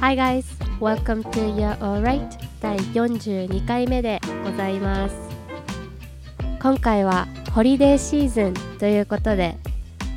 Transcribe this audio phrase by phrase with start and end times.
[0.00, 0.44] Hi guys,
[0.78, 5.14] welcome to Your Alright 第42回目でございます。
[6.62, 9.56] 今回はホリデーシーズンということで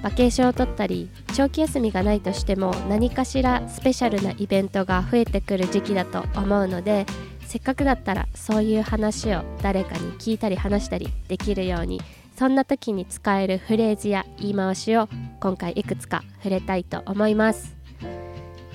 [0.04, 7.08] バケーションを取ったり長期休みがないとしても何かしらスペシャルなイベントが増えてくる時期だと思うので
[7.48, 12.00] せっかくだったらそういう話を誰かに聞いたり話したりできるように
[12.38, 15.10] そんな時に使えるフレーズや言い回しを
[15.40, 17.81] 今回いくつか触れたいと思います。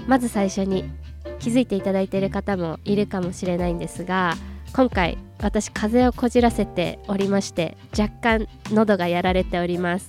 [0.06, 0.90] まず最初に
[1.38, 4.34] 気づいていただいている方もいるかもしれないんですが
[4.72, 10.08] 今回私風邪をこじらせておりまして若干喉がやられております。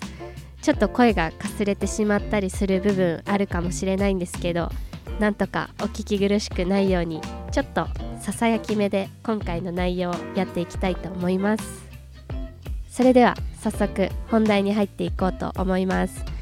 [0.62, 4.70] ちょっと声がかすれてしまったりする部分あるかもしれないんですけど
[5.20, 7.22] なんとかお聞き苦しくないように
[7.52, 7.88] ちょっと
[8.20, 11.88] ささやき目で今回の内容をやっていきたいと思います。
[12.90, 16.37] それでは早速本題に入っていこうと思います。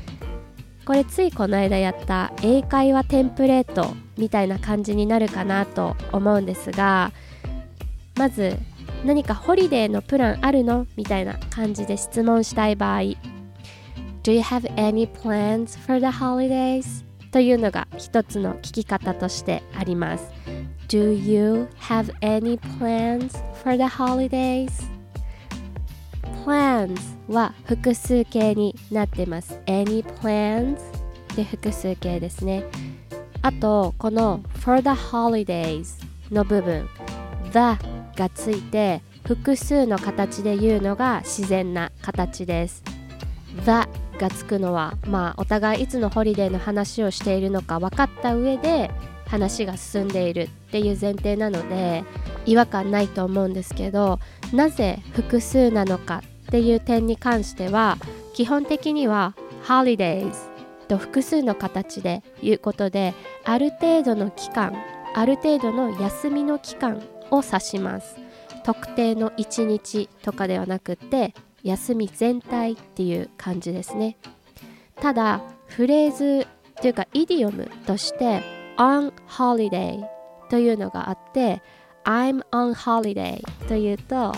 [0.85, 7.11] これついこの間やった英会話テンプレートみたいな感じになるかなと思うんですが
[8.15, 8.57] まず
[9.03, 13.01] 何かホリデーのプランあるのみたいな感じで質問したい場合
[14.21, 17.03] Do you have any plans for the holidays?
[17.31, 20.31] というのが一つの聞き方としてあります
[20.87, 24.94] Do you have any plans for the holidays?
[26.45, 26.95] Plans
[27.27, 29.59] は複数形になってます。
[29.65, 30.77] Any plans?
[31.35, 32.63] で複数形ですね。
[33.41, 35.95] あとこの for the holidays
[36.31, 36.87] の部分。
[37.51, 37.83] the
[38.15, 42.83] がついて複数の形で言うのが自然な形です。
[43.65, 48.91] the がつくのはまあお互いいつのホリデーの話をしているのか分かった上で
[49.25, 52.03] 話が進んでいるっていう前提なので
[52.45, 54.19] 違和感ないと思うんですけど
[54.53, 57.97] なぜ複数なのかっていう点に関しては
[58.33, 60.33] 基本的には holidays
[60.87, 64.73] と複数の形で言うことである程度の期間
[65.15, 68.17] ある程度の休みの期間を指します。
[68.65, 71.33] 特定の1日とかではなくて
[71.63, 74.17] 休み全体っていう感じですね。
[74.95, 76.47] ただフレーズ
[76.81, 78.41] というかイディオムとして
[78.77, 80.03] on holiday
[80.49, 81.61] というのがあって
[82.03, 84.33] I'm on holiday というと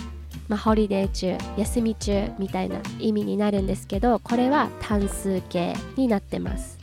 [0.47, 6.77] まあ、ホリデー中休み中みたいな意味になるんですけどこれは単数形になってます。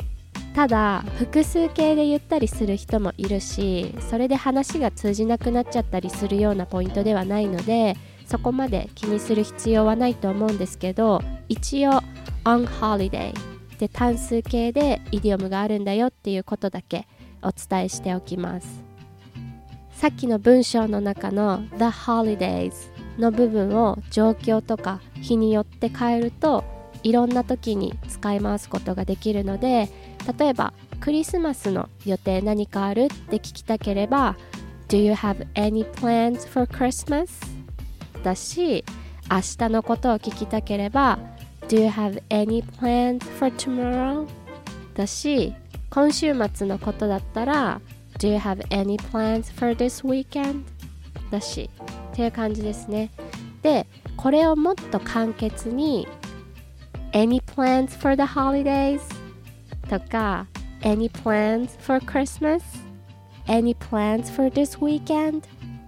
[0.54, 12.00] ただ複数形で言ったりする人もいるしそれで話が通じなくなっちゃったりするようなポイントではないのでそこまで気にする必要はないと思うんですけど一応
[12.44, 13.34] on holiday
[13.80, 17.08] で単数形でイディオムがあるんだよっていうことだけ
[17.42, 18.84] お伝えしておきます。
[19.90, 26.64] さっきの文章の中の The Holidays の部分を状況とか日によって変えると
[27.02, 29.88] いろんな時に使い回すことができるので
[30.38, 34.36] 例えばクリスマスの予定何かあるって聞きたければ
[34.88, 37.28] Do you have any plans for Christmas?
[38.22, 38.84] だし
[39.30, 41.18] 明日のことを聞きたければ
[41.68, 44.26] Do you have any plans for tomorrow?
[44.94, 45.54] だし
[45.90, 47.80] 今週末のことだったら
[48.18, 50.64] Do you have any plans for this weekend?
[51.30, 51.68] だし
[52.14, 53.10] っていう感じですね
[53.62, 56.06] でこれをもっと簡潔に
[57.12, 59.00] Any plans for the holidays?
[59.88, 60.46] とか
[60.82, 62.62] Any plans for Christmas?
[63.46, 65.42] Any plans for this weekend?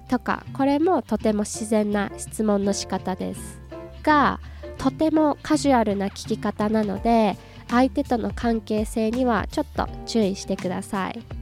[0.09, 3.61] とかこれもとても自然な質問の仕方です
[4.03, 4.41] が
[4.79, 7.37] とてもカジュアルな聞き方なので
[7.69, 11.36] 相手との関係性にはちょっと注意してください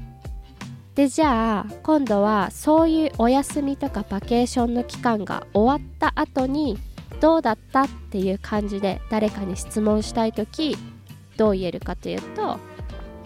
[0.94, 6.78] でじゃあ今度はそういうお休みとかバケーションの期間が終わった後に
[7.20, 10.76] どうだったっていう感じで誰かに質問したい時
[11.36, 12.60] どう言えるかというと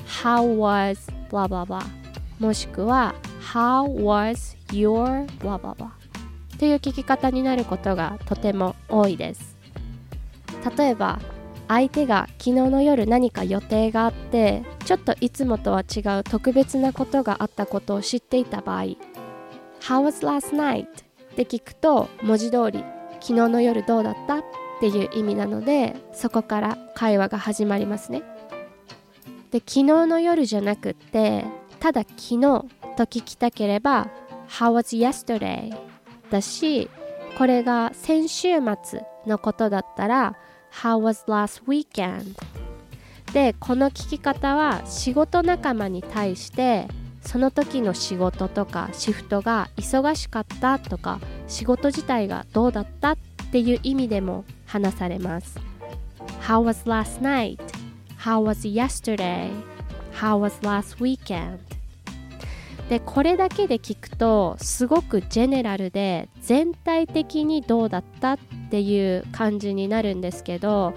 [0.07, 1.85] How was blah blah blah
[2.39, 3.15] もしくは
[3.53, 5.89] How was your blah blah blah
[6.59, 9.57] という聞き方になることがとても多いです。
[10.77, 11.21] 例えば
[11.69, 18.97] 相手が昨日の夜何か予定があってちょっといつもとは違う特別なことがあったことを知っていた場合 How
[20.03, 20.87] was last night?
[20.87, 20.87] っ
[21.37, 22.85] て聞くと文字通り
[23.21, 24.39] 昨日の夜どうだった？
[24.39, 24.43] っ
[24.81, 28.23] ていう意味なのでそこから会話が始まりますね
[29.51, 31.45] で昨日の夜じゃなくって
[31.81, 32.39] ただ昨日
[32.97, 34.09] と聞きたければ
[34.49, 35.77] How was yesterday?
[36.31, 36.89] だし
[37.37, 38.49] これが先週
[38.85, 40.37] 末のことだったら
[40.73, 42.37] How was last weekend?
[43.33, 46.89] でこの聞き方は仕事仲間に対して
[47.21, 53.17] その時の仕事とかシフトが忙しかったとか仕事自体がどうだったっ
[53.53, 55.59] ていう意味でも話されます
[56.41, 57.59] How was last night?
[58.19, 59.51] How was yesterday?
[60.15, 61.68] How was last weekend?
[62.89, 68.39] でこれだけで聞くとすごくジェネラルで全体的にどうだったっ
[68.71, 70.95] ていう感じになるんですけど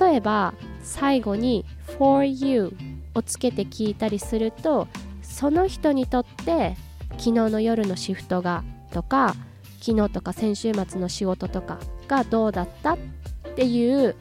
[0.00, 1.66] 例えば最後に
[1.98, 2.74] 「for you」
[3.14, 4.88] をつけて聞いたりすると
[5.22, 6.76] その人にとって
[7.12, 9.34] 昨日の夜のシフトがとか
[9.80, 11.78] 昨日とか先週末の仕事とか
[12.08, 12.98] がどうだったっ
[13.56, 14.16] ていう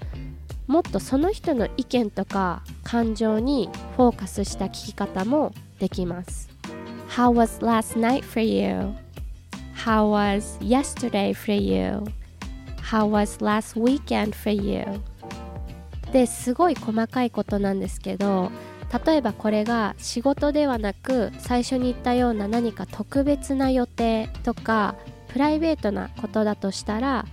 [0.67, 6.54] もっとその人の意見とか感情にフォーカスした聞き方もできます。
[7.15, 8.93] How was last night for you?
[9.73, 12.03] How was yesterday for you?
[12.81, 14.83] How was last weekend for you?
[16.11, 18.51] ですごい細かいことなんですけど
[19.05, 24.95] 例えばこれが仕事ではなく最初に言ったような何か特別な予定とか
[25.29, 27.25] プライベートなことだとしたら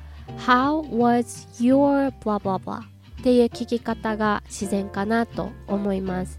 [0.47, 2.85] How was your blah blah blah っ
[3.25, 6.39] ていう聞き方が自然かなと思います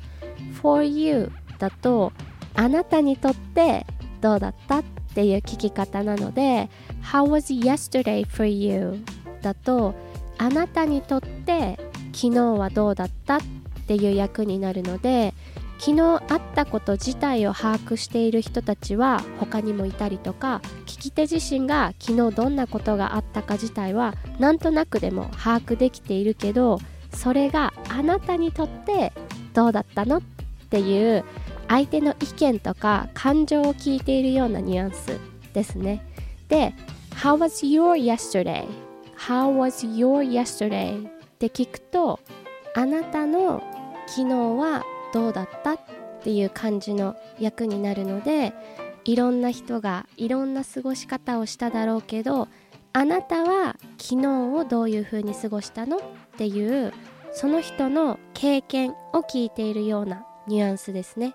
[0.62, 1.30] For you
[1.60, 2.14] だと
[2.56, 3.86] あなたにとって
[4.22, 4.84] どうだったっ
[5.14, 6.70] ていう聞き方なので
[7.02, 9.04] How was yesterday for you?
[9.42, 9.94] だと
[10.38, 11.78] あなたにとって
[12.14, 13.42] 昨日はどうだったっ
[13.88, 15.34] ていう役になるので
[15.80, 26.80] 昨日あったこと自体を把握している人たちは他にもいたりとか聞き手自身が昨日どんなことがあったか自体はなんとなくでも把握できているけど
[27.14, 29.12] それがあなたにとって
[29.54, 30.22] どうだったのっ
[30.70, 31.26] ていう
[31.74, 35.20] 相手の意見とか感情を聞いているようなニュアンス
[35.54, 36.06] ですね
[36.48, 36.76] で
[37.16, 38.68] How was your yesterday?
[39.18, 41.08] How was your yesterday?
[41.08, 42.20] って聞くと
[42.76, 43.64] あなたの
[44.06, 44.84] 昨日は
[45.16, 45.80] どうだったっ
[46.22, 48.54] ていう感じの役になるので
[49.04, 52.50] いろんな人がいろんな過ごし方をしただろうけど
[52.94, 56.02] あなたは昨日をどういうふうに過ごしたのっ
[56.38, 56.94] ていう
[57.32, 61.34] その人の経験を聞いているようなニュアンスですね。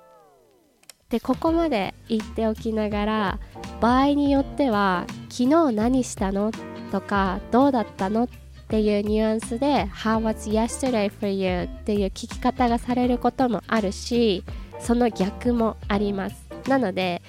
[1.11, 3.39] でここまで言っておきながら
[3.81, 6.53] 場合によっては「昨日何したの?」
[6.93, 8.29] とか「どうだったの?」っ
[8.69, 14.45] ていうニュアンスで「How was yesterday for you?」っていう聞き方がされることもあるし
[14.81, 17.23] その逆もありますなので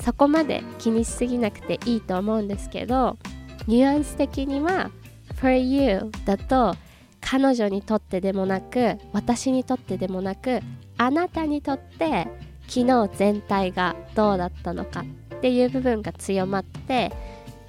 [0.00, 3.16] そこまで気にしすぎなくていいと思うんですけど
[3.66, 4.92] ニュアンス的には
[5.40, 6.76] 「for you」だと
[7.20, 10.60] 彼女にとってでもなく私にとってでもなく
[10.98, 12.28] あなたにとって
[12.68, 17.12] 昨日全体がどうだったのかっていう部分が強まって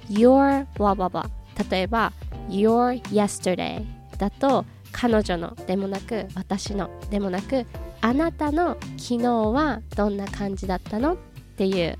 [0.08, 2.12] your blah blah blah 例えば
[2.48, 3.84] your yesterday
[4.18, 7.66] だと彼女のでもなく私のでもなく
[8.00, 11.16] あなたの昨日はどんな感じだったのっ
[11.56, 11.98] ていう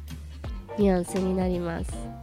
[0.78, 2.16] ニュアンスになります。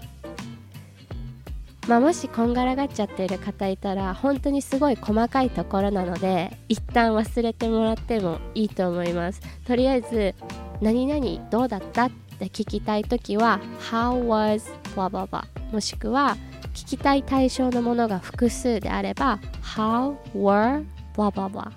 [1.88, 9.42] まあ、もしこんがらがっちゃっている方いたら本当にすごい細かいところなので一旦忘れてもらってもいいと思います。
[9.66, 10.34] とりあえず
[10.82, 13.60] 何々どうだったって聞きたいときは
[13.92, 14.64] How was
[14.96, 16.38] blah blah blah もしくは
[16.74, 20.86] 聞きたい対象のものが複数であれば How were
[21.16, 21.72] blah blah blah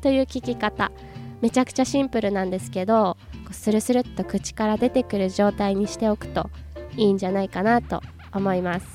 [0.00, 0.92] という聞き方
[1.40, 3.16] めちゃくちゃシンプルなんですけど
[3.50, 6.50] スルスルっと口から出てくる状態にしておくと
[6.96, 8.86] いいんじゃないかなと思います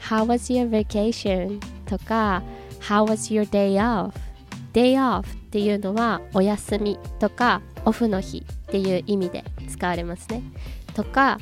[0.00, 1.60] How was your vacation?
[1.86, 2.42] とか
[2.80, 4.12] How was your day off?
[4.72, 10.42] Day off っていうのはお休みとかオフの日っていう意味で使われますね。
[10.94, 11.38] とか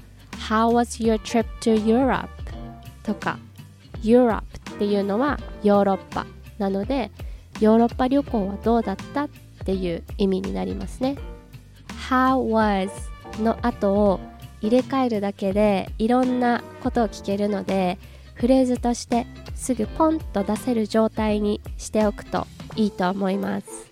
[0.49, 2.29] How was your trip to Europe?
[3.03, 3.39] とか
[4.03, 4.43] Europe
[4.75, 6.27] っていうのはヨーロッパ
[6.59, 7.11] なので
[7.61, 9.25] ヨーロッパ旅行はどうだった？
[9.25, 9.29] っ
[9.65, 11.17] ていう意味になりますね。
[12.09, 12.91] How was
[13.43, 14.21] の後を
[14.63, 17.99] 入れ替えるだけでいろんなことを聞けるので
[18.35, 22.47] フレーズとしてすぐポンと出せる状態にしておくと
[22.77, 23.91] いいと思います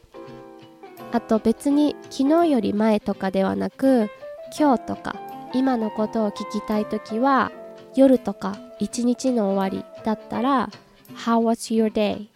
[1.13, 4.11] あと別に昨日より前とかではなく
[4.59, 5.17] 今日とか
[5.55, 7.51] 今のことを聞きたい時は
[7.95, 10.71] 夜とか一日の終わりだったら
[11.15, 12.29] How was your day?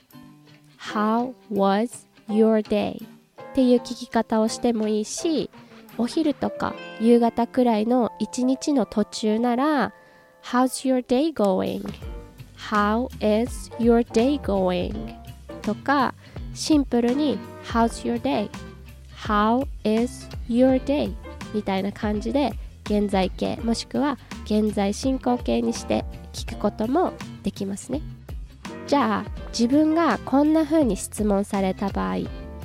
[0.78, 3.04] How was your day?
[3.52, 5.50] っていう聞き方をしてもいいし
[5.98, 9.92] お昼とか夕方くらいの一日の途中なら
[10.42, 11.84] How's your day going?
[12.56, 13.08] How
[13.44, 15.14] is your day going?
[15.60, 16.14] とか
[16.54, 18.50] シンプルに How's your day?
[19.16, 21.14] How is your day?
[21.54, 22.52] みたいな感じで
[22.84, 28.00] 現在形もしくは現在進行形にして聞くこともできますね
[28.86, 32.16] じゃあ自分がこんな風に質問された場合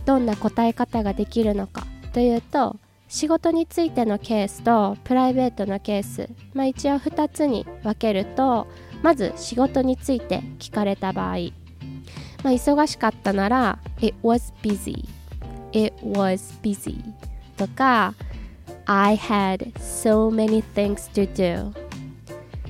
[0.06, 2.78] どんな答え方ができるのかというと
[3.08, 8.68] 仕事についてのケースとプライベートのケース、まあ、一応2つに分けると
[9.02, 11.38] まず仕事について聞かれた場合、
[12.44, 15.08] まあ、忙しかったなら It was busy
[15.72, 17.04] It was busy
[17.58, 18.14] とか
[18.86, 21.74] I had so many things to do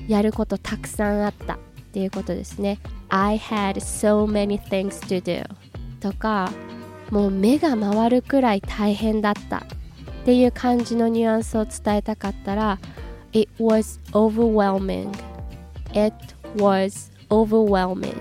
[0.08, 1.58] やることたくさんあったっ
[1.92, 5.46] ていうことですね I had so many things to do
[6.00, 6.50] とか
[7.10, 9.60] もう目が回るくらい大変だったっ
[10.24, 12.78] ていう感じのニュアンスを伝えたかったら
[13.32, 15.10] It was overwhelming
[15.92, 16.14] It
[16.56, 18.16] was overwhelming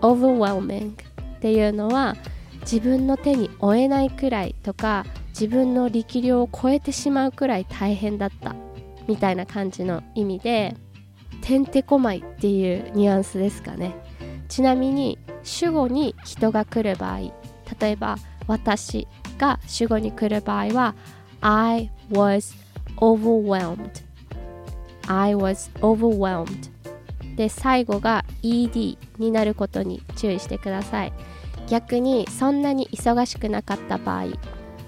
[0.00, 2.16] overwhelming っていうのは
[2.62, 8.56] 自分の手に負えないくらいとか自分の力量を超えてしまうくらい大変だった
[9.06, 10.74] みたいな感じの意味で
[11.42, 13.94] てんてこまいっていうニュアンスですかね。
[14.48, 17.18] ちなみに主語に人が来る場合
[17.80, 19.06] 例えば私
[19.38, 20.94] が主語に来る場合は
[21.40, 22.56] I was
[22.96, 24.02] overwhelmed.
[25.08, 26.75] I was overwhelmed.
[27.36, 31.12] で最後が ED になることに注意してください。
[31.68, 34.24] 逆にそんなに忙しくなかった場合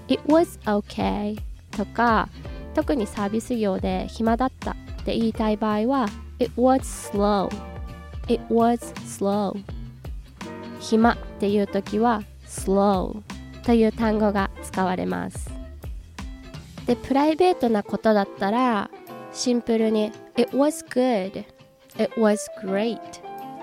[0.07, 1.37] It was okay
[1.71, 2.29] とか
[2.73, 6.07] 特にサービス業で暇だったって言いたい場合は
[6.39, 7.49] It was slow.
[8.27, 9.57] It was slow.
[10.79, 13.21] 暇っていう時は slow
[13.63, 15.51] という単語が使われます。
[16.85, 18.89] でプライベートなことだったら
[19.33, 21.43] シンプルに It was good
[21.99, 22.99] It was great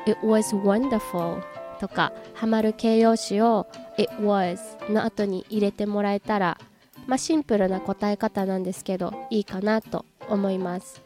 [0.07, 1.43] It was wonderful
[1.81, 3.66] とかハマる形容詞を
[3.99, 4.59] It was
[4.93, 6.59] の後に入れてもらえたら
[7.07, 11.02] まあシンプルな答え方なんですけどいいかなと思います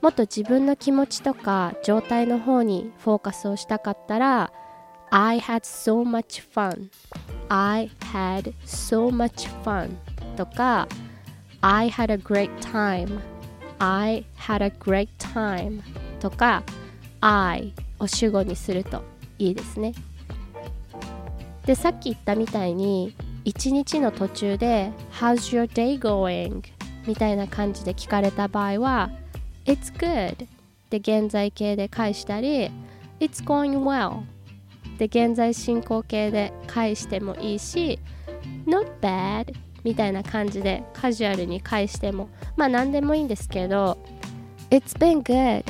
[0.00, 4.52] もっと自分の気持ちとか状態の方にフォーカスをしたかったら
[5.10, 6.88] I had so much fun
[7.48, 9.90] I had so much fun
[10.36, 10.88] とか
[11.60, 13.20] I had a great time
[13.78, 15.82] I had a great time
[16.20, 16.62] とか
[17.20, 19.02] I を主語にすると
[19.38, 19.92] いいですね。
[21.66, 26.62] でさっき言ったみたいに一日の途中で How's your day going?
[27.06, 29.10] みたいな感じで聞かれた場合は
[29.64, 30.46] It's good.
[30.90, 32.70] で現在形で返したり
[33.20, 34.22] It's going well.
[34.98, 37.98] で現在進行形で返してもいいし
[38.66, 39.54] Not bad.
[39.84, 43.98] みたいな感じでカジュアルに返してもまあ何でもいいんですけど
[44.70, 45.64] It's been good.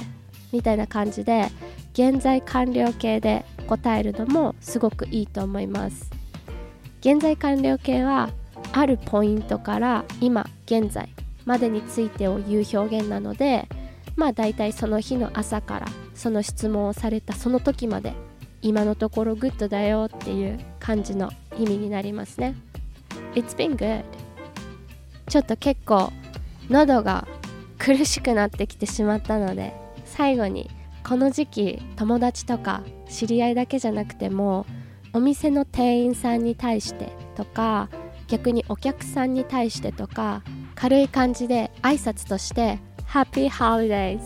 [0.52, 1.46] みたいな感じで
[1.92, 6.10] 現在完了形で答えるのもすごくいいと思います。
[7.00, 8.30] 現在完了形は
[8.72, 11.08] あるポイントから今現在
[11.46, 13.68] までについてを言う表現なので
[14.16, 18.12] まあ大体その日の朝からその質問をされたその時まで
[18.62, 22.54] 今のところ good だよっていう感じの意味になりますね。
[23.34, 24.04] It's been good.
[25.28, 26.12] ちょっと結構
[26.68, 27.26] 喉が
[27.78, 29.72] 苦しくなってきてしまったので
[30.20, 30.68] 最後に
[31.02, 34.66] この時期友達とか知り合いだけじゃなくても
[35.14, 37.88] お店の店員さんに対してとか
[38.28, 40.42] 逆にお客さんに対してとか
[40.74, 44.20] 軽い感じで挨拶として「Happy Holidays」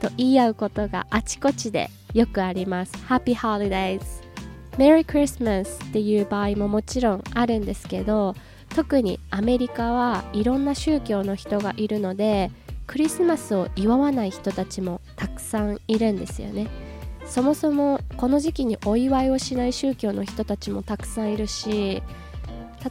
[0.00, 2.94] と言い合うことがあちこちでよくあります。
[3.06, 4.00] Happy Holidays
[4.78, 8.34] Merry Christmas っていう場合ももちろんあるんですけど
[8.74, 12.50] 特にアメリカはいろんな宗教の人がいるので
[12.86, 16.68] クリスマスを祝わない人たちもたくさんいるんですよね。
[17.26, 22.02] そもそもこの時期にお祝いをしない宗教の人たちもたくさんいるし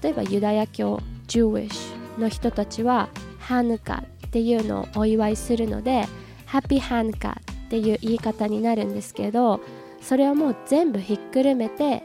[0.01, 1.71] 例えばユダヤ教 Jewish
[2.19, 3.09] の人たちは
[3.39, 6.07] ハヌカっていうのをお祝いするので
[6.45, 9.61] ハッピーハヌカっていう言い方になるんですけど
[10.01, 12.03] それはもう全部ひっくるめて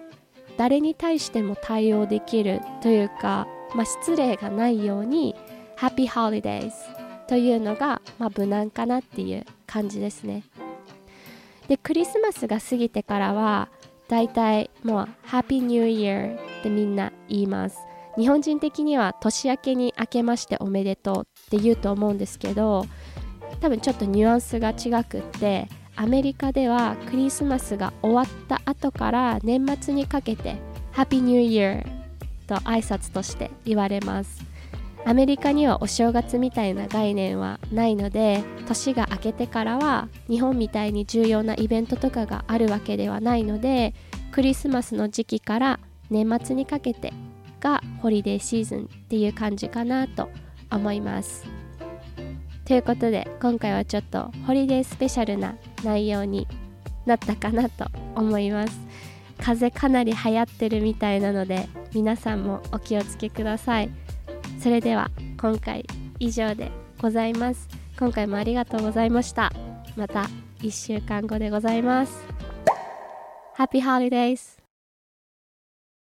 [0.56, 5.34] 誰に対しても対応できるというか、まあ、失礼がないように
[5.76, 6.97] ハッピーホリデーズ
[7.28, 10.44] というのが、まあ、無難かなっていう感じですね。
[11.68, 13.68] でクリスマスが過ぎてからは
[14.08, 17.78] だいたいもうハッピーニューイヤーってみんな言います。
[18.16, 22.84] 日本人的には年明けに明けましておめでとうって言うと思うんですけど
[23.60, 30.56] 多分ちょっとニュアンスが違くってアメリカではクリスマスが終わった後から年末にかけて
[30.90, 31.86] ハッピーニューイヤー
[32.48, 34.42] と挨拶として言われます。
[35.04, 43.94] アメリカにはお正月みたいな概念はないので年が明けてからは日本みたいに重要なイベントとかがあるわけではないので
[44.32, 47.12] クリスマスの時期から年末にかけて
[47.60, 50.28] がホリデーシーズンっていう感じかなと
[50.70, 51.44] 思います。
[52.64, 56.46] ということで今回はちょっとホリデースペシャルな内容に
[57.06, 58.78] なったかなと思います。
[59.38, 63.90] 風邪かなり流行ってるみたいなので皆さんもお気をつけください。
[64.58, 65.10] それでは
[65.40, 65.86] 今回
[66.18, 67.68] 以上でございます。
[67.98, 69.52] 今回もありがとうございました。
[69.96, 70.26] また
[70.60, 72.24] 1週間後でございます。
[73.56, 74.57] Happy Holidays!